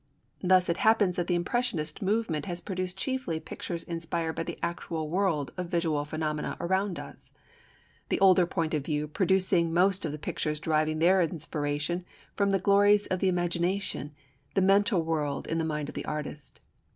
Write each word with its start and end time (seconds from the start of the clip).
Thus 0.41 0.67
it 0.67 0.77
happens 0.77 1.15
that 1.17 1.27
the 1.27 1.35
Impressionist 1.35 2.01
movement 2.01 2.47
has 2.47 2.59
produced 2.59 2.97
chiefly 2.97 3.39
pictures 3.39 3.83
inspired 3.83 4.33
by 4.33 4.41
the 4.41 4.57
actual 4.63 5.07
world 5.07 5.53
of 5.57 5.67
visual 5.69 6.03
phenomena 6.05 6.57
around 6.59 6.97
us, 6.99 7.31
the 8.09 8.19
older 8.19 8.47
point 8.47 8.73
of 8.73 8.83
view 8.83 9.07
producing 9.07 9.71
most 9.71 10.03
of 10.03 10.11
the 10.11 10.17
pictures 10.17 10.59
deriving 10.59 10.97
their 10.97 11.21
inspiration 11.21 12.03
from 12.35 12.49
the 12.49 12.57
glories 12.57 13.05
of 13.09 13.19
the 13.19 13.29
imagination, 13.29 14.11
the 14.55 14.61
mental 14.63 15.03
world 15.03 15.45
in 15.45 15.59
the 15.59 15.63
mind 15.65 15.87
of 15.87 15.93
the 15.93 16.05
artist. 16.05 16.61